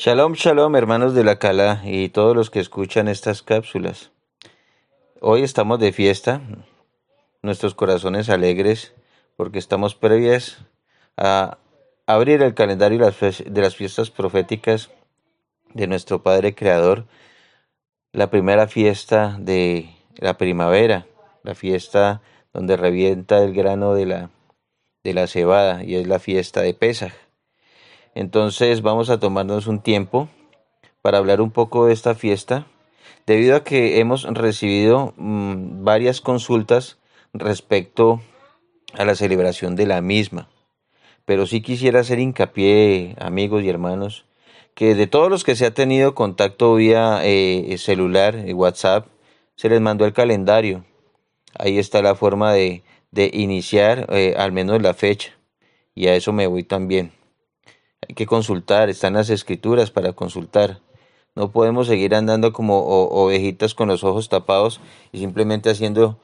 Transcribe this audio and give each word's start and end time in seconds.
Shalom, 0.00 0.34
shalom, 0.34 0.76
hermanos 0.76 1.12
de 1.12 1.24
la 1.24 1.40
Cala 1.40 1.82
y 1.84 2.08
todos 2.10 2.36
los 2.36 2.50
que 2.50 2.60
escuchan 2.60 3.08
estas 3.08 3.42
cápsulas. 3.42 4.12
Hoy 5.20 5.42
estamos 5.42 5.80
de 5.80 5.90
fiesta, 5.90 6.40
nuestros 7.42 7.74
corazones 7.74 8.28
alegres, 8.28 8.94
porque 9.34 9.58
estamos 9.58 9.96
previas 9.96 10.58
a 11.16 11.58
abrir 12.06 12.42
el 12.42 12.54
calendario 12.54 13.00
de 13.00 13.60
las 13.60 13.74
fiestas 13.74 14.12
proféticas 14.12 14.88
de 15.74 15.88
nuestro 15.88 16.22
Padre 16.22 16.54
Creador, 16.54 17.06
la 18.12 18.30
primera 18.30 18.68
fiesta 18.68 19.36
de 19.40 19.96
la 20.14 20.38
primavera, 20.38 21.08
la 21.42 21.56
fiesta 21.56 22.22
donde 22.52 22.76
revienta 22.76 23.42
el 23.42 23.52
grano 23.52 23.94
de 23.94 24.06
la, 24.06 24.30
de 25.02 25.12
la 25.12 25.26
cebada 25.26 25.82
y 25.82 25.96
es 25.96 26.06
la 26.06 26.20
fiesta 26.20 26.62
de 26.62 26.72
Pesaj. 26.72 27.27
Entonces 28.18 28.82
vamos 28.82 29.10
a 29.10 29.20
tomarnos 29.20 29.68
un 29.68 29.80
tiempo 29.80 30.28
para 31.02 31.18
hablar 31.18 31.40
un 31.40 31.52
poco 31.52 31.86
de 31.86 31.92
esta 31.92 32.16
fiesta, 32.16 32.66
debido 33.28 33.54
a 33.54 33.62
que 33.62 34.00
hemos 34.00 34.24
recibido 34.24 35.14
mm, 35.16 35.84
varias 35.84 36.20
consultas 36.20 36.98
respecto 37.32 38.20
a 38.94 39.04
la 39.04 39.14
celebración 39.14 39.76
de 39.76 39.86
la 39.86 40.00
misma. 40.00 40.48
Pero 41.26 41.46
sí 41.46 41.60
quisiera 41.60 42.00
hacer 42.00 42.18
hincapié, 42.18 43.14
amigos 43.20 43.62
y 43.62 43.68
hermanos, 43.68 44.24
que 44.74 44.96
de 44.96 45.06
todos 45.06 45.30
los 45.30 45.44
que 45.44 45.54
se 45.54 45.66
ha 45.66 45.72
tenido 45.72 46.16
contacto 46.16 46.74
vía 46.74 47.20
eh, 47.22 47.72
celular, 47.78 48.34
WhatsApp, 48.52 49.06
se 49.54 49.68
les 49.68 49.80
mandó 49.80 50.04
el 50.06 50.12
calendario. 50.12 50.84
Ahí 51.56 51.78
está 51.78 52.02
la 52.02 52.16
forma 52.16 52.52
de, 52.52 52.82
iniciar 53.14 54.08
eh, 54.10 54.34
al 54.36 54.50
menos 54.50 54.82
la 54.82 54.92
fecha. 54.92 55.38
Y 55.94 56.08
a 56.08 56.16
eso 56.16 56.32
me 56.32 56.48
voy 56.48 56.64
también. 56.64 57.12
Hay 58.06 58.14
que 58.14 58.26
consultar, 58.26 58.90
están 58.90 59.14
las 59.14 59.28
escrituras 59.30 59.90
para 59.90 60.12
consultar. 60.12 60.80
No 61.34 61.50
podemos 61.50 61.86
seguir 61.86 62.14
andando 62.14 62.52
como 62.52 62.80
ovejitas 62.80 63.74
con 63.74 63.88
los 63.88 64.04
ojos 64.04 64.28
tapados 64.28 64.80
y 65.12 65.18
simplemente 65.18 65.70
haciendo 65.70 66.20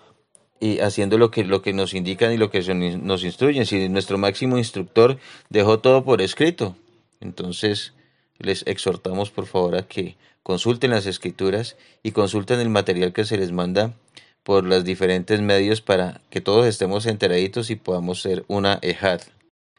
y 0.61 0.79
haciendo 0.81 1.19
lo 1.19 1.31
que, 1.31 1.45
lo 1.45 1.63
que 1.63 1.73
nos 1.73 1.95
indican 1.95 2.33
y 2.33 2.37
lo 2.37 2.51
que 2.51 2.63
nos 2.75 3.25
instruyen. 3.25 3.67
Si 3.67 3.89
nuestro 3.89 4.19
máximo 4.19 4.57
instructor 4.57 5.19
dejó 5.51 5.81
todo 5.81 6.05
por 6.05 6.23
escrito, 6.23 6.77
entonces 7.21 7.93
les 8.39 8.67
exhortamos 8.67 9.31
por 9.31 9.47
favor 9.47 9.77
a 9.77 9.87
que 9.87 10.17
consulten 10.43 10.91
las 10.91 11.07
escrituras 11.07 11.77
y 12.03 12.13
consulten 12.13 12.61
el 12.61 12.71
material 12.71 13.13
que 13.13 13.25
se 13.25 13.37
les 13.37 13.53
manda 13.53 13.95
por 14.43 14.65
los 14.65 14.85
diferentes 14.85 15.41
medios 15.41 15.81
para 15.81 16.21
que 16.31 16.41
todos 16.41 16.67
estemos 16.67 17.07
enteraditos 17.07 17.71
y 17.71 17.77
podamos 17.77 18.23
ser 18.23 18.45
una 18.49 18.79
ejad. 18.83 19.21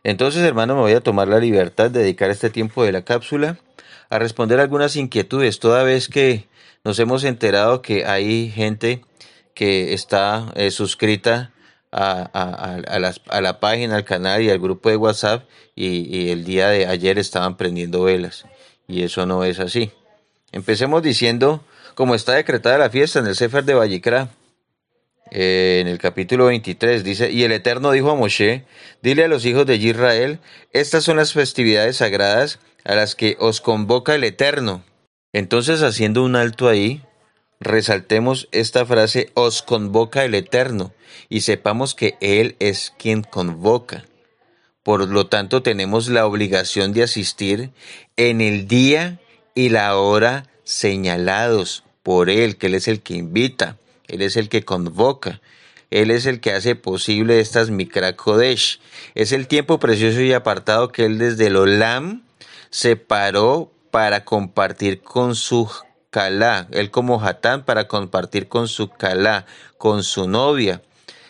Entonces, 0.06 0.44
hermano, 0.44 0.76
me 0.76 0.82
voy 0.82 0.94
a 0.94 1.02
tomar 1.02 1.28
la 1.28 1.40
libertad 1.40 1.90
de 1.90 2.02
dedicar 2.02 2.30
este 2.30 2.52
tiempo 2.52 2.84
de 2.84 2.92
la 2.92 3.02
cápsula 3.02 3.58
a 4.12 4.20
responder 4.20 4.60
algunas 4.60 4.96
inquietudes, 4.98 5.58
toda 5.60 5.82
vez 5.82 6.10
que 6.10 6.46
nos 6.84 7.00
hemos 7.00 7.24
enterado 7.24 7.82
que 7.82 8.06
hay 8.06 8.52
gente 8.52 9.04
que 9.56 9.96
está 9.96 10.54
eh, 10.54 10.70
suscrita 10.70 11.52
a, 11.92 13.40
la, 13.42 13.60
página, 13.60 13.96
al 13.96 14.06
canal 14.06 14.44
y 14.44 14.52
al 14.52 14.60
grupo 14.60 14.90
de 14.90 14.98
WhatsApp 14.98 15.44
y, 15.74 16.30
el 16.30 16.46
día 16.46 16.70
de 16.70 16.86
ayer 16.86 17.18
estaban 17.18 17.58
prendiendo 17.58 18.04
velas 18.04 18.46
y 18.88 19.02
eso 19.02 19.26
no 19.26 19.44
es 19.44 19.60
así. 19.60 19.92
Empecemos 20.52 21.02
diciendo, 21.02 21.64
como 21.96 22.14
está 22.14 22.34
decretada 22.34 22.78
la 22.78 22.92
fiesta 22.92 23.18
en 23.18 23.26
el 23.26 23.36
Sefer 23.36 23.66
de 23.66 23.74
Vallicra, 23.74 24.30
eh, 25.32 25.80
en 25.82 25.88
el 25.88 25.98
capítulo 25.98 26.46
23 26.46 27.04
dice, 27.04 27.32
y 27.32 27.44
el 27.44 27.52
Eterno 27.52 27.92
dijo 27.92 28.12
a 28.12 28.16
Moshe, 28.16 28.64
dile 29.02 29.24
a 29.24 29.28
los 29.28 29.46
hijos 29.46 29.66
de 29.66 29.76
Israel, 29.76 30.40
estas 30.72 31.04
son 31.04 31.18
las 31.18 31.34
festividades 31.34 31.98
sagradas 31.98 32.60
a 32.84 32.96
las 32.96 33.16
que 33.16 33.36
os 33.40 33.62
convoca 33.62 34.16
el 34.16 34.24
Eterno. 34.24 34.84
Entonces, 35.34 35.82
haciendo 35.82 36.24
un 36.24 36.36
alto 36.36 36.70
ahí, 36.70 37.02
resaltemos 37.60 38.48
esta 38.52 38.86
frase, 38.86 39.32
os 39.34 39.64
convoca 39.64 40.24
el 40.24 40.36
Eterno, 40.36 40.94
y 41.28 41.42
sepamos 41.42 41.96
que 41.96 42.18
Él 42.22 42.56
es 42.60 42.94
quien 42.98 43.24
convoca. 43.24 44.06
Por 44.84 45.10
lo 45.10 45.26
tanto, 45.28 45.64
tenemos 45.64 46.10
la 46.10 46.28
obligación 46.28 46.94
de 46.94 47.02
asistir 47.02 47.72
en 48.18 48.40
el 48.40 48.68
día 48.68 49.20
y 49.56 49.70
la 49.70 49.98
hora 49.98 50.46
señalados 50.64 51.84
por 52.04 52.30
Él, 52.30 52.58
que 52.58 52.68
Él 52.68 52.76
es 52.76 52.88
el 52.88 53.02
que 53.02 53.16
invita. 53.16 53.80
Él 54.08 54.22
es 54.22 54.38
el 54.38 54.50
que 54.50 54.64
convoca. 54.64 55.42
Él 55.92 56.12
es 56.12 56.26
el 56.26 56.40
que 56.40 56.52
hace 56.52 56.76
posible 56.76 57.40
estas 57.40 57.70
Mikra 57.70 58.16
Kodesh. 58.16 58.80
Es 59.14 59.32
el 59.32 59.48
tiempo 59.48 59.80
precioso 59.80 60.22
y 60.22 60.34
apartado 60.34 60.92
que 60.92 61.06
Él 61.06 61.18
desde 61.18 61.48
el 61.48 61.56
Olam 61.56 62.24
separó 62.70 63.72
para 63.92 64.26
compartir 64.26 65.02
con 65.02 65.36
su 65.36 65.70
Kalá. 66.10 66.68
Él 66.72 66.92
como 66.92 67.24
Hatán 67.24 67.64
para 67.64 67.88
compartir 67.88 68.48
con 68.48 68.68
su 68.68 68.90
Kalá, 68.90 69.46
con 69.78 70.04
su 70.04 70.28
novia. 70.28 70.82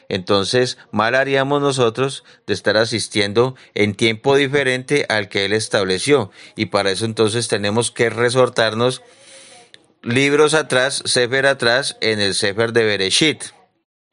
Entonces, 0.09 0.78
mal 0.91 1.16
haríamos 1.16 1.62
nosotros 1.62 2.24
de 2.46 2.53
estar 2.53 2.78
asistiendo 2.78 3.56
en 3.74 3.96
tiempo 3.96 4.35
diferente 4.35 5.06
al 5.09 5.30
que 5.30 5.46
Él 5.46 5.53
estableció. 5.53 6.31
Y 6.56 6.68
para 6.68 6.91
eso 6.91 7.06
entonces 7.06 7.47
tenemos 7.47 7.91
que 7.91 8.09
resortarnos 8.09 9.02
libros 10.05 10.53
atrás, 10.53 11.01
Sefer 11.05 11.47
atrás, 11.47 11.97
en 11.99 12.19
el 12.19 12.35
Sefer 12.35 12.71
de 12.71 12.85
Bereshit. 12.85 13.43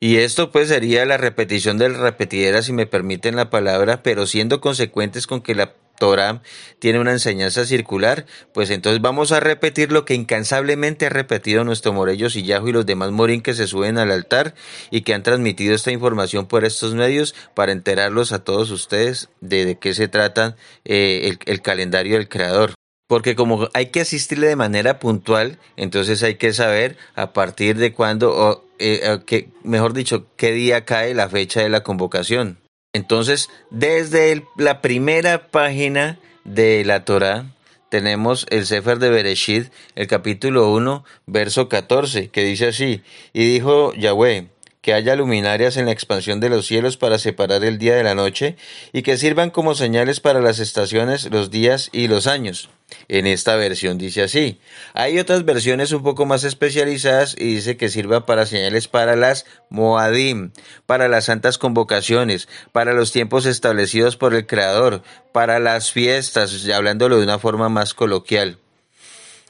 Y 0.01 0.17
esto 0.17 0.51
pues 0.51 0.69
sería 0.69 1.05
la 1.07 1.19
repetición 1.19 1.79
del 1.79 1.95
repetidera, 1.95 2.63
si 2.63 2.73
me 2.73 2.87
permiten 2.87 3.37
la 3.37 3.51
palabra, 3.51 4.03
pero 4.03 4.27
siendo 4.27 4.61
consecuentes 4.61 5.29
con 5.29 5.43
que 5.43 5.55
la 5.55 5.75
Torah 6.01 6.43
tiene 6.81 6.99
una 6.99 7.13
enseñanza 7.13 7.65
circular, 7.67 8.27
pues 8.53 8.71
entonces 8.71 9.01
vamos 9.01 9.31
a 9.31 9.39
repetir 9.39 9.93
lo 9.93 10.05
que 10.05 10.15
incansablemente 10.15 11.07
ha 11.07 11.11
repetido 11.11 11.63
nuestro 11.63 11.93
Morello 11.93 12.31
Sillajo 12.31 12.67
y 12.67 12.73
los 12.73 12.87
demás 12.87 13.13
Morín 13.13 13.43
que 13.43 13.55
se 13.55 13.69
suben 13.69 13.99
al 13.99 14.11
altar 14.11 14.55
y 14.91 15.03
que 15.03 15.15
han 15.15 15.23
transmitido 15.23 15.75
esta 15.75 15.93
información 15.93 16.47
por 16.47 16.65
estos 16.65 16.95
medios 16.95 17.37
para 17.55 17.71
enterarlos 17.71 18.33
a 18.33 18.43
todos 18.43 18.71
ustedes 18.71 19.29
de, 19.41 19.79
qué 19.79 19.95
se 19.95 20.09
trata 20.09 20.57
eh, 20.85 21.37
el 21.47 21.63
calendario 21.63 22.17
del 22.17 22.29
Creador. 22.29 22.75
Porque 23.13 23.37
como 23.37 23.69
hay 23.75 23.89
que 23.91 24.01
asistirle 24.01 24.47
de 24.47 24.57
manera 24.57 24.99
puntual, 24.99 25.59
entonces 25.77 26.23
hay 26.23 26.37
que 26.37 26.55
saber 26.55 26.97
a 27.15 27.35
partir 27.35 27.77
de 27.77 27.93
cuándo, 27.93 28.35
o, 28.35 28.65
eh, 28.79 29.19
que, 29.27 29.51
mejor 29.65 29.93
dicho, 29.93 30.25
qué 30.37 30.53
día 30.53 30.87
cae 30.87 31.13
la 31.13 31.29
fecha 31.29 31.61
de 31.61 31.69
la 31.69 31.83
convocación. 31.83 32.57
Entonces, 32.95 33.51
desde 33.69 34.47
la 34.57 34.81
primera 34.81 35.49
página 35.49 36.21
de 36.45 36.87
la 36.87 37.05
Torah, 37.05 37.53
tenemos 37.91 38.47
el 38.49 38.65
Sefer 38.65 38.99
de 38.99 39.11
Bereshit, 39.11 39.71
el 39.95 40.07
capítulo 40.07 40.73
1, 40.73 41.05
verso 41.27 41.69
14, 41.69 42.31
que 42.31 42.45
dice 42.45 42.69
así, 42.69 43.03
y 43.35 43.45
dijo 43.45 43.93
Yahweh, 43.93 44.49
que 44.83 44.93
haya 44.93 45.17
luminarias 45.17 45.79
en 45.79 45.87
la 45.87 45.93
expansión 45.93 46.41
de 46.41 46.51
los 46.51 46.67
cielos 46.67 46.99
para 46.99 47.19
separar 47.19 47.65
el 47.65 47.79
día 47.79 47.97
de 47.97 48.03
la 48.03 48.15
noche, 48.15 48.57
y 48.93 49.03
que 49.03 49.17
sirvan 49.17 49.51
como 49.51 49.75
señales 49.75 50.21
para 50.21 50.43
las 50.43 50.59
estaciones, 50.59 51.31
los 51.31 51.51
días 51.51 51.89
y 51.93 52.09
los 52.09 52.27
años 52.27 52.69
en 53.09 53.27
esta 53.27 53.57
versión 53.57 53.99
dice 53.99 54.23
así. 54.23 54.61
Hay 54.95 55.19
otras 55.19 55.45
versiones 55.45 55.93
un 55.93 56.03
poco 56.03 56.27
más 56.27 56.45
especializadas 56.45 57.35
y 57.39 57.55
dice 57.55 57.77
que 57.77 57.89
sirva 57.89 58.27
para 58.27 58.47
señales 58.47 58.89
para 58.89 59.17
las 59.17 59.47
Moadim, 59.71 60.53
para 60.87 61.09
las 61.09 61.27
santas 61.27 61.59
convocaciones, 61.59 62.49
para 62.73 62.93
los 62.93 63.13
tiempos 63.13 63.47
establecidos 63.47 64.17
por 64.17 64.35
el 64.35 64.47
Creador, 64.47 65.03
para 65.33 65.59
las 65.59 65.93
fiestas, 65.93 66.69
hablándolo 66.69 67.19
de 67.19 67.25
una 67.25 67.39
forma 67.39 67.69
más 67.69 67.95
coloquial. 67.95 68.59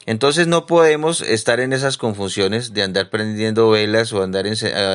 Entonces 0.05 0.47
no 0.47 0.65
podemos 0.65 1.21
estar 1.21 1.59
en 1.59 1.73
esas 1.73 1.97
confusiones 1.97 2.73
de 2.73 2.83
andar 2.83 3.09
prendiendo 3.09 3.69
velas 3.69 4.11
o 4.13 4.21
andar, 4.21 4.45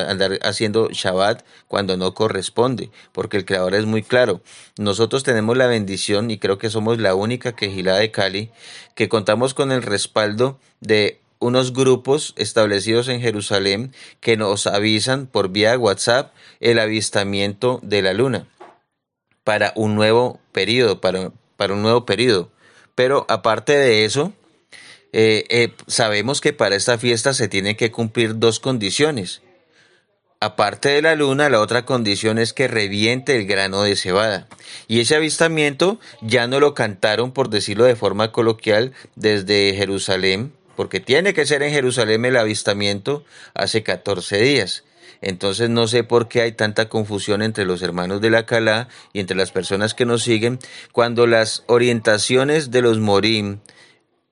andar 0.07 0.39
haciendo 0.43 0.89
Shabbat 0.91 1.43
cuando 1.67 1.97
no 1.97 2.13
corresponde, 2.13 2.91
porque 3.11 3.37
el 3.37 3.45
Creador 3.45 3.73
es 3.75 3.85
muy 3.85 4.03
claro. 4.03 4.41
Nosotros 4.77 5.23
tenemos 5.23 5.57
la 5.57 5.67
bendición 5.67 6.29
y 6.31 6.37
creo 6.37 6.57
que 6.57 6.69
somos 6.69 6.99
la 6.99 7.15
única 7.15 7.55
quejilá 7.55 7.95
de 7.95 8.11
Cali 8.11 8.51
que 8.95 9.09
contamos 9.09 9.53
con 9.53 9.71
el 9.71 9.81
respaldo 9.81 10.59
de 10.79 11.19
unos 11.39 11.73
grupos 11.73 12.33
establecidos 12.35 13.07
en 13.07 13.21
Jerusalén 13.21 13.93
que 14.19 14.37
nos 14.37 14.67
avisan 14.67 15.25
por 15.25 15.49
vía 15.49 15.77
WhatsApp 15.77 16.33
el 16.59 16.79
avistamiento 16.79 17.79
de 17.81 18.01
la 18.01 18.13
luna 18.13 18.47
para 19.43 19.73
un 19.75 19.95
nuevo 19.95 20.39
periodo, 20.51 21.01
para, 21.01 21.31
para 21.57 21.73
un 21.73 21.81
nuevo 21.81 22.05
periodo. 22.05 22.51
Pero 22.93 23.25
aparte 23.29 23.75
de 23.75 24.05
eso, 24.05 24.33
eh, 25.11 25.45
eh, 25.49 25.73
sabemos 25.87 26.41
que 26.41 26.53
para 26.53 26.75
esta 26.75 26.97
fiesta 26.97 27.33
se 27.33 27.47
tienen 27.47 27.75
que 27.75 27.91
cumplir 27.91 28.37
dos 28.37 28.59
condiciones. 28.59 29.41
Aparte 30.41 30.89
de 30.89 31.01
la 31.01 31.15
luna, 31.15 31.49
la 31.49 31.59
otra 31.59 31.85
condición 31.85 32.37
es 32.37 32.53
que 32.53 32.69
reviente 32.69 33.35
el 33.35 33.45
grano 33.45 33.83
de 33.83 33.97
cebada. 33.97 34.47
Y 34.87 35.01
ese 35.01 35.15
avistamiento 35.15 35.99
ya 36.21 36.47
no 36.47 36.61
lo 36.61 36.73
cantaron, 36.73 37.33
por 37.33 37.49
decirlo 37.49 37.83
de 37.83 37.97
forma 37.97 38.31
coloquial, 38.31 38.93
desde 39.15 39.73
Jerusalén, 39.75 40.53
porque 40.77 41.01
tiene 41.01 41.33
que 41.33 41.45
ser 41.45 41.61
en 41.61 41.73
Jerusalén 41.73 42.23
el 42.23 42.37
avistamiento 42.37 43.25
hace 43.53 43.83
14 43.83 44.37
días. 44.37 44.85
Entonces 45.21 45.69
no 45.69 45.87
sé 45.87 46.05
por 46.05 46.29
qué 46.29 46.41
hay 46.41 46.53
tanta 46.53 46.87
confusión 46.87 47.41
entre 47.41 47.65
los 47.65 47.81
hermanos 47.81 48.21
de 48.21 48.29
la 48.29 48.45
Calá 48.45 48.87
y 49.11 49.19
entre 49.19 49.35
las 49.35 49.51
personas 49.51 49.93
que 49.93 50.05
nos 50.05 50.23
siguen 50.23 50.59
cuando 50.93 51.27
las 51.27 51.63
orientaciones 51.67 52.71
de 52.71 52.81
los 52.81 52.99
Morim 52.99 53.59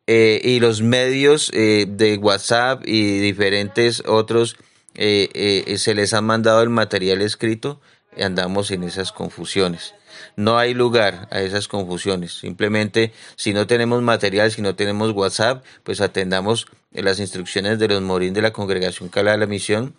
eh, 0.09 0.39
y 0.41 0.61
los 0.61 0.81
medios 0.81 1.51
eh, 1.53 1.85
de 1.85 2.15
WhatsApp 2.15 2.81
y 2.85 3.19
diferentes 3.19 4.01
otros 4.05 4.55
eh, 4.95 5.75
se 5.77 5.93
les 5.93 6.13
ha 6.13 6.21
mandado 6.21 6.63
el 6.63 6.69
material 6.69 7.21
escrito, 7.21 7.81
andamos 8.17 8.71
en 8.71 8.83
esas 8.83 9.11
confusiones. 9.11 9.93
No 10.37 10.57
hay 10.57 10.73
lugar 10.73 11.27
a 11.29 11.41
esas 11.41 11.67
confusiones. 11.67 12.33
Simplemente, 12.39 13.11
si 13.35 13.53
no 13.53 13.67
tenemos 13.67 14.01
material, 14.01 14.49
si 14.49 14.61
no 14.61 14.75
tenemos 14.75 15.11
WhatsApp, 15.11 15.63
pues 15.83 15.99
atendamos 15.99 16.67
las 16.91 17.19
instrucciones 17.19 17.77
de 17.77 17.89
los 17.89 18.01
morín 18.01 18.33
de 18.33 18.41
la 18.41 18.53
congregación 18.53 19.09
Cala 19.09 19.31
de 19.31 19.37
la 19.37 19.45
Misión. 19.45 19.93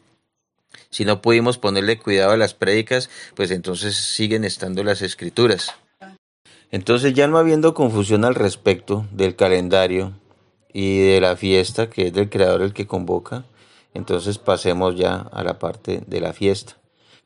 Si 0.91 1.05
no 1.05 1.21
pudimos 1.21 1.59
ponerle 1.59 1.99
cuidado 1.99 2.33
a 2.33 2.37
las 2.37 2.55
prédicas, 2.55 3.11
pues 3.35 3.51
entonces 3.51 3.95
siguen 3.95 4.45
estando 4.45 4.83
las 4.83 5.03
escrituras. 5.03 5.75
Entonces, 6.71 7.15
ya 7.15 7.27
no 7.29 7.39
habiendo 7.39 7.75
confusión 7.75 8.25
al 8.25 8.35
respecto 8.35 9.07
del 9.11 9.37
calendario 9.37 10.13
y 10.73 10.99
de 10.99 11.21
la 11.21 11.37
fiesta, 11.37 11.89
que 11.89 12.09
es 12.09 12.13
del 12.13 12.29
creador 12.29 12.63
el 12.63 12.75
que 12.75 12.87
convoca, 12.87 13.45
entonces 13.95 14.39
pasemos 14.39 14.97
ya 14.97 15.17
a 15.17 15.43
la 15.43 15.59
parte 15.59 16.03
de 16.07 16.21
la 16.21 16.33
fiesta. 16.33 16.77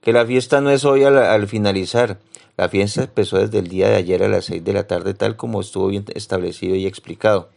Que 0.00 0.12
la 0.12 0.24
fiesta 0.24 0.60
no 0.60 0.70
es 0.70 0.84
hoy 0.84 1.04
al, 1.04 1.46
finalizar, 1.48 2.18
la 2.56 2.68
fiesta 2.68 3.04
empezó 3.04 3.38
desde 3.38 3.58
el 3.58 3.68
día 3.68 3.88
de 3.88 3.96
ayer 3.96 4.22
a 4.22 4.28
las 4.28 4.46
seis 4.46 4.64
de 4.64 4.72
la 4.72 4.86
tarde, 4.86 5.14
tal 5.14 5.36
como 5.36 5.60
estuvo 5.60 5.88
bien 5.88 6.04
establecido 6.14 6.74
y 6.74 6.86
explicado. 6.86 7.50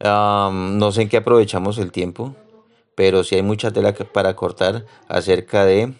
no 0.00 0.92
sé 0.92 1.02
en 1.02 1.08
qué 1.08 1.18
aprovechamos 1.18 1.78
el 1.78 1.92
tiempo, 1.92 2.34
pero 2.94 3.24
sí 3.24 3.36
hay 3.36 3.42
mucha 3.42 3.70
tela 3.70 3.92
para 3.94 4.34
cortar 4.36 4.84
acerca 5.08 5.64
de 5.64 5.94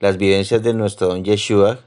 las 0.00 0.16
vivencias 0.16 0.62
de 0.62 0.74
nuestro 0.74 1.08
don 1.08 1.24
Yeshua, 1.24 1.80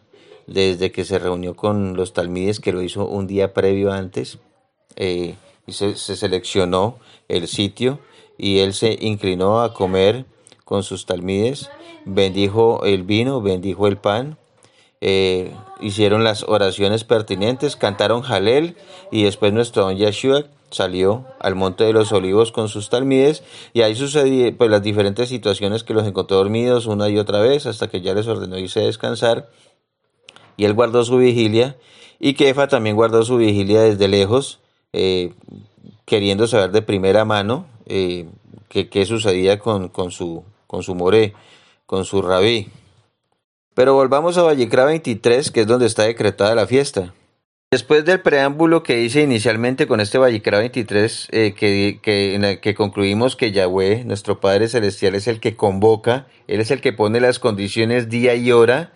desde 0.50 0.92
que 0.92 1.06
se 1.06 1.20
reunió 1.20 1.56
con 1.56 1.96
los 1.96 2.14
talmides, 2.14 2.60
que 2.60 2.74
lo 2.74 2.82
hizo 2.82 3.08
un 3.08 3.28
día 3.28 3.54
previo 3.54 3.92
antes, 3.92 4.40
eh, 4.96 5.36
y 5.68 5.74
se, 5.74 5.96
seleccionó 5.96 6.98
el 7.28 7.48
sitio 7.48 8.00
y 8.38 8.60
él 8.60 8.74
se 8.74 8.98
inclinó 9.00 9.62
a 9.62 9.74
comer 9.74 10.26
con 10.66 10.84
sus 10.84 11.06
talmides, 11.06 11.70
bendijo 12.06 12.84
el 12.84 13.04
vino, 13.04 13.42
bendijo 13.42 13.88
el 13.88 13.98
pan, 13.98 14.38
eh, 15.02 15.54
hicieron 15.80 16.24
las 16.24 16.44
oraciones 16.44 17.04
pertinentes, 17.04 17.76
cantaron 17.76 18.22
Jalel 18.22 18.76
y 19.12 19.24
después 19.24 19.54
nuestro 19.54 19.84
don 19.84 19.98
Yeshua 19.98 20.46
salió 20.72 21.26
al 21.40 21.56
monte 21.56 21.84
de 21.84 21.94
los 21.94 22.12
olivos 22.12 22.52
con 22.52 22.70
sus 22.70 22.90
talmides 22.90 23.44
y 23.74 23.82
ahí 23.82 23.96
sucedían 23.96 24.56
pues, 24.56 24.70
las 24.70 24.82
diferentes 24.82 25.30
situaciones 25.30 25.84
que 25.84 25.94
los 25.94 26.08
encontró 26.08 26.38
dormidos 26.38 26.86
una 26.86 27.10
y 27.10 27.18
otra 27.18 27.40
vez 27.40 27.66
hasta 27.66 27.88
que 27.88 28.02
ya 28.02 28.14
les 28.14 28.28
ordenó 28.28 28.58
irse 28.58 28.82
a 28.82 28.86
descansar 28.86 29.50
y 30.60 30.66
él 30.66 30.74
guardó 30.74 31.06
su 31.06 31.18
vigilia, 31.18 31.78
y 32.20 32.34
Kefa 32.34 32.68
también 32.68 32.98
guardó 32.98 33.24
su 33.24 33.38
vigilia 33.38 33.82
desde 33.82 34.10
lejos, 34.10 34.60
eh, 34.92 35.32
queriendo 36.04 36.48
saber 36.48 36.72
de 36.72 36.82
primera 36.82 37.24
mano 37.24 37.66
eh, 37.86 38.26
qué, 38.68 39.06
sucedía 39.06 39.58
con, 39.58 39.88
con, 39.88 40.12
su, 40.12 40.44
con 40.68 40.84
su 40.84 40.96
moré, 40.96 41.34
con 41.86 42.04
su 42.04 42.22
rabí. 42.22 42.68
Pero 43.74 43.94
volvamos 43.94 44.38
a 44.38 44.44
Vallecra 44.44 44.84
23, 44.84 45.50
que 45.50 45.62
es 45.62 45.68
donde 45.68 45.86
está 45.86 46.04
decretada 46.04 46.56
la 46.56 46.68
fiesta. 46.68 47.14
Después 47.72 48.04
del 48.04 48.20
preámbulo 48.20 48.84
que 48.84 49.00
hice 49.00 49.22
inicialmente 49.22 49.88
con 49.88 50.02
este 50.02 50.18
Vallecra 50.18 50.60
23, 50.60 51.30
eh, 51.32 51.54
que, 51.58 52.00
que, 52.02 52.36
en 52.36 52.44
el 52.44 52.60
que 52.60 52.76
concluimos 52.76 53.38
que 53.38 53.54
Yahweh, 53.54 54.04
nuestro 54.04 54.42
Padre 54.42 54.68
Celestial, 54.68 55.16
es 55.16 55.30
el 55.30 55.40
que 55.40 55.56
convoca, 55.56 56.28
Él 56.48 56.60
es 56.60 56.70
el 56.70 56.82
que 56.82 56.92
pone 56.92 57.22
las 57.22 57.40
condiciones 57.40 58.10
día 58.10 58.36
y 58.36 58.52
hora 58.52 58.92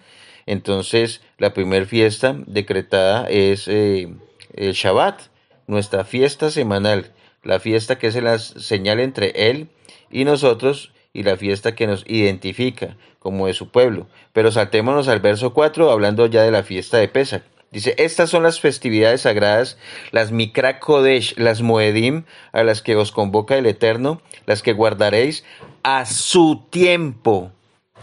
entonces, 0.45 1.21
la 1.43 1.53
primera 1.53 1.85
fiesta 1.85 2.37
decretada 2.47 3.27
es 3.29 3.67
eh, 3.67 4.07
el 4.53 4.71
Shabbat, 4.71 5.23
nuestra 5.67 6.05
fiesta 6.05 6.49
semanal, 6.49 7.11
la 7.43 7.59
fiesta 7.59 7.99
que 7.99 8.07
es 8.07 8.15
la 8.15 8.39
señal 8.39 9.01
entre 9.01 9.49
Él 9.49 9.67
y 10.09 10.23
nosotros 10.23 10.93
y 11.11 11.23
la 11.23 11.35
fiesta 11.35 11.75
que 11.75 11.85
nos 11.85 12.05
identifica 12.07 12.95
como 13.19 13.47
de 13.47 13.53
su 13.53 13.71
pueblo. 13.71 14.07
Pero 14.31 14.53
saltémonos 14.53 15.09
al 15.09 15.19
verso 15.19 15.53
4 15.53 15.91
hablando 15.91 16.27
ya 16.27 16.43
de 16.43 16.51
la 16.51 16.63
fiesta 16.63 16.97
de 16.97 17.09
Pesach. 17.09 17.43
Dice, 17.71 17.93
estas 17.97 18.29
son 18.29 18.43
las 18.43 18.61
festividades 18.61 19.23
sagradas, 19.23 19.77
las 20.11 20.31
Mikra 20.31 20.79
Kodesh, 20.79 21.35
las 21.37 21.61
Moedim, 21.61 22.23
a 22.53 22.63
las 22.63 22.81
que 22.81 22.95
os 22.95 23.11
convoca 23.11 23.57
el 23.57 23.65
Eterno, 23.65 24.21
las 24.45 24.61
que 24.61 24.71
guardaréis 24.71 25.43
a 25.83 26.05
su 26.05 26.63
tiempo 26.69 27.51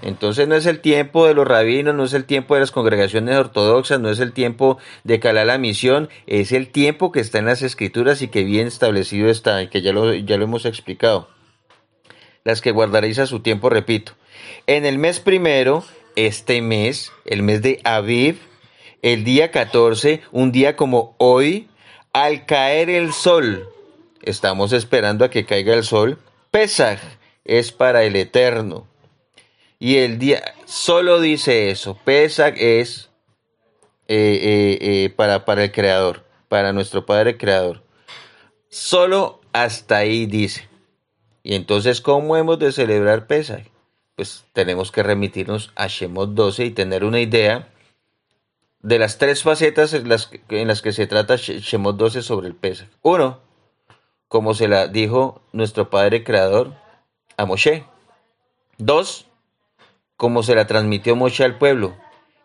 entonces 0.02 0.48
no 0.48 0.54
es 0.54 0.66
el 0.66 0.80
tiempo 0.80 1.26
de 1.26 1.34
los 1.34 1.46
rabinos, 1.46 1.94
no 1.94 2.04
es 2.04 2.12
el 2.12 2.24
tiempo 2.24 2.54
de 2.54 2.60
las 2.60 2.70
congregaciones 2.70 3.36
ortodoxas, 3.36 4.00
no 4.00 4.10
es 4.10 4.18
el 4.20 4.32
tiempo 4.32 4.78
de 5.04 5.20
calar 5.20 5.46
la 5.46 5.58
misión, 5.58 6.08
es 6.26 6.52
el 6.52 6.68
tiempo 6.68 7.12
que 7.12 7.20
está 7.20 7.38
en 7.38 7.46
las 7.46 7.62
escrituras 7.62 8.22
y 8.22 8.28
que 8.28 8.44
bien 8.44 8.66
establecido 8.66 9.28
está, 9.28 9.62
y 9.62 9.68
que 9.68 9.82
ya 9.82 9.92
lo, 9.92 10.14
ya 10.14 10.36
lo 10.36 10.44
hemos 10.44 10.64
explicado. 10.64 11.28
Las 12.44 12.60
que 12.60 12.70
guardaréis 12.70 13.18
a 13.18 13.26
su 13.26 13.40
tiempo, 13.40 13.68
repito. 13.68 14.12
En 14.66 14.86
el 14.86 14.98
mes 14.98 15.20
primero, 15.20 15.84
este 16.16 16.62
mes, 16.62 17.12
el 17.24 17.42
mes 17.42 17.62
de 17.62 17.80
Aviv, 17.84 18.38
el 19.02 19.24
día 19.24 19.50
14, 19.50 20.22
un 20.32 20.52
día 20.52 20.76
como 20.76 21.14
hoy, 21.18 21.68
al 22.12 22.46
caer 22.46 22.90
el 22.90 23.12
sol, 23.12 23.68
estamos 24.22 24.72
esperando 24.72 25.24
a 25.24 25.30
que 25.30 25.44
caiga 25.44 25.74
el 25.74 25.84
sol, 25.84 26.18
Pesaj 26.50 26.98
es 27.44 27.72
para 27.72 28.04
el 28.04 28.16
Eterno. 28.16 28.89
Y 29.82 29.96
el 29.96 30.18
día 30.18 30.54
solo 30.66 31.20
dice 31.20 31.70
eso. 31.70 31.98
Pesach 32.04 32.54
es 32.58 33.10
eh, 34.08 34.38
eh, 34.42 34.78
eh, 34.80 35.10
para, 35.10 35.46
para 35.46 35.64
el 35.64 35.72
Creador, 35.72 36.26
para 36.48 36.74
nuestro 36.74 37.06
Padre 37.06 37.38
Creador. 37.38 37.82
Solo 38.68 39.40
hasta 39.54 39.96
ahí 39.96 40.26
dice. 40.26 40.68
Y 41.42 41.54
entonces, 41.54 42.02
¿cómo 42.02 42.36
hemos 42.36 42.58
de 42.58 42.72
celebrar 42.72 43.26
Pesach? 43.26 43.66
Pues 44.16 44.44
tenemos 44.52 44.92
que 44.92 45.02
remitirnos 45.02 45.72
a 45.74 45.86
Shemot 45.86 46.34
12 46.34 46.66
y 46.66 46.70
tener 46.72 47.02
una 47.02 47.20
idea 47.20 47.72
de 48.80 48.98
las 48.98 49.16
tres 49.16 49.42
facetas 49.42 49.94
en 49.94 50.10
las, 50.10 50.30
en 50.50 50.68
las 50.68 50.82
que 50.82 50.92
se 50.92 51.06
trata 51.06 51.36
Shemot 51.36 51.96
12 51.96 52.20
sobre 52.20 52.48
el 52.48 52.54
Pesach. 52.54 52.88
Uno, 53.00 53.40
como 54.28 54.52
se 54.52 54.68
la 54.68 54.88
dijo 54.88 55.40
nuestro 55.52 55.88
Padre 55.88 56.22
Creador 56.22 56.74
a 57.38 57.46
Moshe. 57.46 57.86
Dos, 58.76 59.26
como 60.20 60.42
se 60.42 60.54
la 60.54 60.66
transmitió 60.66 61.16
Moshe 61.16 61.44
al 61.44 61.56
pueblo. 61.56 61.96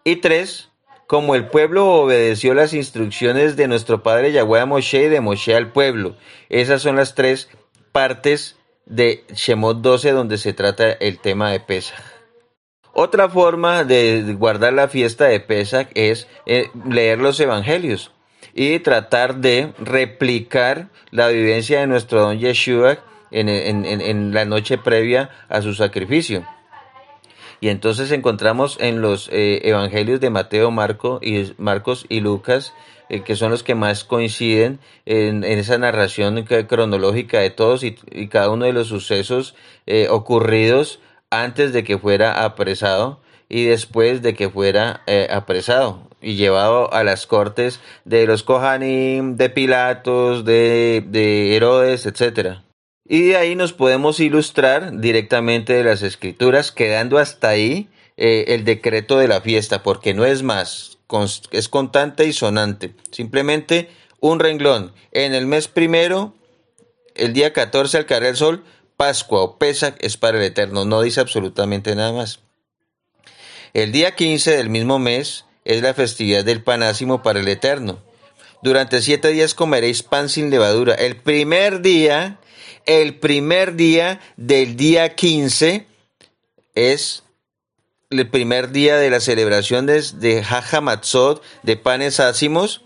Y 0.06 0.16
tres, 0.22 0.70
como 1.08 1.36
el 1.36 1.48
pueblo 1.48 1.86
obedeció 1.88 2.54
las 2.54 2.74
instrucciones 2.74 3.58
de 3.58 3.68
nuestro 3.68 4.02
padre 4.02 4.32
Yahweh 4.32 4.62
a 4.62 4.66
Moshe 4.66 5.04
y 5.04 5.10
de 5.10 5.20
Moshe 5.20 5.54
al 5.54 5.74
pueblo. 5.74 6.16
Esas 6.48 6.82
son 6.82 6.96
las 6.96 7.16
tres 7.16 7.50
partes 7.92 8.56
de 8.86 9.26
Shemot 9.34 9.82
12 9.82 10.14
donde 10.14 10.38
se 10.38 10.54
trata 10.54 10.90
el 10.90 11.20
tema 11.20 11.52
de 11.52 11.60
Pesach. 11.60 12.00
Otra 12.94 13.28
forma 13.28 13.84
de 13.84 14.22
guardar 14.40 14.72
la 14.72 14.88
fiesta 14.88 15.26
de 15.26 15.42
Pesach 15.42 15.90
es 15.96 16.30
eh, 16.46 16.70
leer 16.90 17.20
los 17.20 17.38
evangelios 17.42 18.14
y 18.54 18.80
tratar 18.80 19.36
de 19.36 19.74
replicar 19.80 20.88
la 21.12 21.28
vivencia 21.28 21.82
de 21.82 21.88
nuestro 21.88 22.22
don 22.22 22.40
Yeshua 22.40 23.00
en 23.32 24.34
la 24.34 24.46
noche 24.46 24.78
previa 24.78 25.30
a 25.50 25.62
su 25.62 25.74
sacrificio. 25.74 26.46
Y 27.60 27.70
entonces 27.70 28.12
encontramos 28.12 28.78
en 28.80 29.02
los 29.02 29.30
eh, 29.32 29.62
evangelios 29.64 30.20
de 30.20 30.30
Mateo, 30.30 30.72
Marco 30.72 31.20
y, 31.22 31.54
Marcos 31.58 32.06
y 32.10 32.20
Lucas, 32.20 32.74
eh, 33.10 33.22
que 33.22 33.36
son 33.36 33.52
los 33.52 33.64
que 33.64 33.76
más 33.76 34.04
coinciden 34.04 34.80
en, 35.06 35.44
esa 35.44 35.78
narración 35.78 36.44
cronológica 36.44 37.40
de 37.40 37.50
todos 37.50 37.84
y, 37.84 37.96
cada 38.28 38.50
uno 38.50 38.66
de 38.66 38.74
los 38.74 38.88
sucesos 38.88 39.56
eh, 39.86 40.08
ocurridos 40.10 41.00
antes 41.30 41.74
de 41.74 41.84
que 41.84 41.98
fuera 41.98 42.44
apresado 42.44 43.22
y 43.48 43.66
después 43.66 44.22
de 44.22 44.34
que 44.34 44.50
fuera 44.50 45.04
apresado 45.30 46.10
y 46.22 46.36
llevado 46.36 46.92
a 46.92 47.04
las 47.04 47.28
cortes 47.28 47.80
de 48.04 48.26
los 48.26 48.42
Kohanim, 48.42 49.36
de 49.38 49.50
Pilatos, 49.50 50.44
de, 50.44 51.04
de 51.06 51.56
Herodes, 51.56 52.08
etcétera. 52.08 52.65
Y 53.08 53.28
de 53.28 53.38
ahí 53.38 53.56
nos 53.56 53.72
podemos 53.72 54.20
ilustrar 54.20 55.00
directamente 55.00 55.74
de 55.74 55.84
las 55.84 56.02
escrituras, 56.02 56.72
quedando 56.72 57.20
hasta 57.20 57.50
ahí 57.50 57.88
eh, 58.18 58.46
el 58.48 58.66
decreto 58.66 59.20
de 59.20 59.28
la 59.28 59.42
fiesta, 59.42 59.84
porque 59.84 60.16
no 60.16 60.26
es 60.26 60.42
más, 60.42 60.98
es 61.52 61.70
constante 61.70 62.26
y 62.26 62.34
sonante. 62.34 62.96
Simplemente 63.12 63.90
un 64.20 64.40
renglón. 64.40 64.92
En 65.12 65.36
el 65.36 65.46
mes 65.46 65.68
primero, 65.68 66.34
el 67.14 67.34
día 67.34 67.54
14 67.54 67.98
al 68.00 68.06
caer 68.08 68.24
el 68.24 68.36
sol, 68.36 68.64
Pascua 68.98 69.42
o 69.42 69.58
Pesach 69.60 69.96
es 70.00 70.18
para 70.18 70.38
el 70.38 70.44
Eterno, 70.44 70.86
no 70.86 71.02
dice 71.02 71.20
absolutamente 71.20 71.96
nada 71.96 72.12
más. 72.12 72.40
El 73.74 73.92
día 73.92 74.16
15 74.16 74.56
del 74.56 74.70
mismo 74.70 74.98
mes 74.98 75.46
es 75.64 75.82
la 75.82 75.94
festividad 75.94 76.44
del 76.44 76.64
panásimo 76.64 77.22
para 77.22 77.40
el 77.40 77.48
Eterno. 77.48 78.00
Durante 78.64 79.02
siete 79.02 79.28
días 79.28 79.54
comeréis 79.54 80.02
pan 80.02 80.30
sin 80.30 80.50
levadura. 80.50 80.96
El 80.96 81.18
primer 81.18 81.82
día 81.82 82.40
el 82.86 83.16
primer 83.20 83.76
día 83.76 84.20
del 84.38 84.76
día 84.76 85.16
15 85.16 85.88
es 86.76 87.24
el 88.10 88.30
primer 88.30 88.72
día 88.72 88.98
de 88.98 89.10
las 89.10 89.24
celebraciones 89.24 90.20
de 90.20 90.44
Matzot, 90.82 91.42
de 91.64 91.78
panes 91.78 92.20
ácimos, 92.20 92.82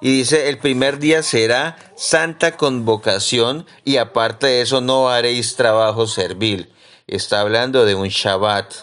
Y 0.00 0.10
dice, 0.18 0.50
el 0.50 0.58
primer 0.58 0.98
día 0.98 1.22
será 1.22 1.78
santa 1.96 2.58
convocación 2.58 3.64
y 3.84 3.96
aparte 3.96 4.46
de 4.48 4.60
eso 4.60 4.82
no 4.82 5.08
haréis 5.08 5.56
trabajo 5.56 6.06
servil. 6.06 6.70
Está 7.06 7.40
hablando 7.40 7.86
de 7.86 7.94
un 7.94 8.08
Shabbat. 8.08 8.74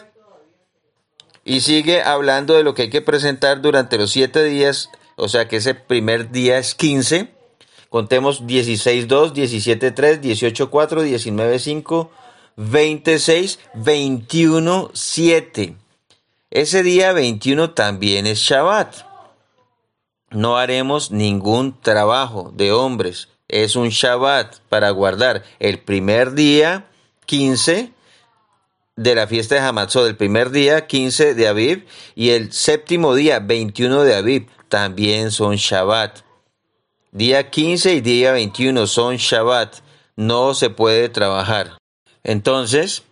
Y 1.44 1.62
sigue 1.62 2.02
hablando 2.02 2.56
de 2.56 2.64
lo 2.64 2.74
que 2.74 2.84
hay 2.84 2.90
que 2.90 3.02
presentar 3.02 3.62
durante 3.62 3.98
los 3.98 4.12
siete 4.12 4.44
días, 4.44 4.90
o 5.16 5.28
sea 5.28 5.48
que 5.48 5.58
ese 5.58 5.76
primer 5.76 6.32
día 6.32 6.58
es 6.58 6.74
15. 6.74 7.30
Contemos 7.92 8.42
16.2, 8.46 9.34
17.3, 9.34 10.20
18.4, 10.20 11.04
19.5, 11.04 12.10
26, 12.56 13.60
21.7. 13.76 15.76
Ese 16.50 16.82
día 16.82 17.14
21 17.14 17.76
también 17.76 18.26
es 18.26 18.40
Shabbat 18.40 19.12
no 20.32 20.58
haremos 20.58 21.12
ningún 21.12 21.80
trabajo 21.80 22.52
de 22.56 22.72
hombres. 22.72 23.28
Es 23.48 23.76
un 23.76 23.90
Shabbat 23.90 24.60
para 24.70 24.90
guardar 24.92 25.44
el 25.60 25.80
primer 25.80 26.34
día 26.34 26.88
15 27.26 27.92
de 28.96 29.16
la 29.16 29.28
fiesta 29.28 29.56
de 29.56 29.62
Hamatzot, 29.62 30.08
el 30.08 30.16
primer 30.16 30.52
día 30.52 30.88
15 30.88 31.34
de 31.34 31.48
Aviv 31.48 31.86
y 32.16 32.30
el 32.30 32.54
séptimo 32.54 33.14
día 33.14 33.40
21 33.40 34.04
de 34.04 34.16
Aviv 34.16 34.48
también 34.70 35.32
son 35.32 35.58
Shabbat. 35.58 36.20
Día 37.14 37.50
15 37.50 37.96
y 37.96 38.00
día 38.00 38.32
21 38.32 38.88
son 38.88 39.18
Shabbat. 39.18 39.80
No 40.16 40.54
se 40.54 40.70
puede 40.70 41.10
trabajar. 41.10 41.78
Entonces, 42.24 43.04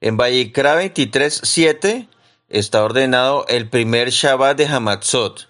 en 0.00 0.16
Vallecra 0.16 0.82
23.7 0.82 2.08
está 2.48 2.82
ordenado 2.82 3.46
el 3.46 3.68
primer 3.68 4.10
Shabbat 4.10 4.56
de 4.56 4.66
Hamatzot. 4.66 5.48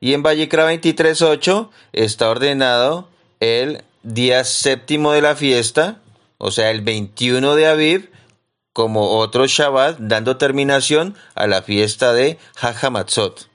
Y 0.00 0.14
en 0.14 0.24
Vallecra 0.24 0.72
23.8 0.72 1.70
está 1.92 2.30
ordenado 2.30 3.08
el 3.38 3.84
día 4.02 4.42
séptimo 4.42 5.12
de 5.12 5.22
la 5.22 5.36
fiesta, 5.36 6.00
o 6.38 6.50
sea, 6.50 6.72
el 6.72 6.80
21 6.80 7.54
de 7.54 7.68
Aviv, 7.68 8.10
como 8.72 9.18
otro 9.18 9.46
Shabbat, 9.46 9.98
dando 10.00 10.36
terminación 10.36 11.14
a 11.36 11.46
la 11.46 11.62
fiesta 11.62 12.12
de 12.12 12.38
Hajamatzot. 12.60 13.48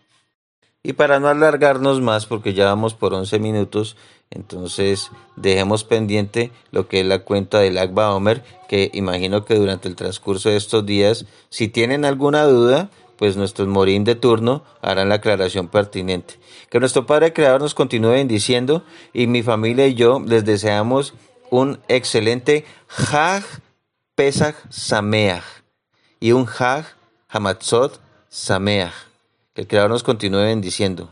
Y 0.83 0.93
para 0.93 1.19
no 1.19 1.27
alargarnos 1.27 2.01
más, 2.01 2.25
porque 2.25 2.53
ya 2.53 2.65
vamos 2.65 2.95
por 2.95 3.13
11 3.13 3.37
minutos, 3.39 3.97
entonces 4.31 5.11
dejemos 5.35 5.83
pendiente 5.83 6.51
lo 6.71 6.87
que 6.87 7.01
es 7.01 7.05
la 7.05 7.19
cuenta 7.19 7.59
del 7.59 7.77
Agba 7.77 8.15
Omer, 8.15 8.43
que 8.67 8.89
imagino 8.93 9.45
que 9.45 9.55
durante 9.55 9.87
el 9.87 9.95
transcurso 9.95 10.49
de 10.49 10.57
estos 10.57 10.85
días, 10.85 11.25
si 11.49 11.67
tienen 11.67 12.05
alguna 12.05 12.45
duda, 12.45 12.89
pues 13.17 13.37
nuestros 13.37 13.67
morín 13.67 14.03
de 14.03 14.15
turno 14.15 14.63
harán 14.81 15.09
la 15.09 15.15
aclaración 15.15 15.67
pertinente. 15.67 16.39
Que 16.71 16.79
nuestro 16.79 17.05
Padre 17.05 17.33
Creador 17.33 17.61
nos 17.61 17.75
continúe 17.75 18.13
bendiciendo 18.13 18.83
y 19.13 19.27
mi 19.27 19.43
familia 19.43 19.85
y 19.85 19.93
yo 19.93 20.19
les 20.25 20.43
deseamos 20.45 21.13
un 21.51 21.79
excelente 21.87 22.65
Hag 23.11 23.43
Pesach 24.15 24.55
Sameach 24.69 25.43
y 26.19 26.31
un 26.31 26.47
Hag 26.47 26.85
Hamatzot 27.29 27.99
Sameach. 28.29 29.10
Que 29.53 29.63
el 29.63 29.67
Creador 29.67 29.91
nos 29.91 30.03
continúe 30.03 30.43
bendiciendo. 30.43 31.09